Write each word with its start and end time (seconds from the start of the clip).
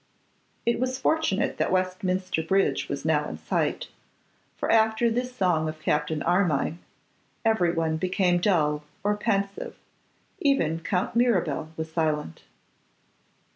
It 0.65 0.79
was 0.79 0.97
fortunate 0.97 1.57
that 1.57 1.71
Westminster 1.71 2.41
bridge 2.41 2.89
was 2.89 3.05
now 3.05 3.29
in 3.29 3.37
sight, 3.37 3.87
for 4.57 4.71
after 4.71 5.11
this 5.11 5.35
song 5.35 5.69
of 5.69 5.79
Captain 5.79 6.23
Armine, 6.23 6.79
everyone 7.45 7.97
became 7.97 8.39
dull 8.39 8.83
or 9.03 9.15
pensive; 9.15 9.75
even 10.39 10.79
Count 10.79 11.15
Mirabel 11.15 11.69
was 11.77 11.91
silent. 11.93 12.41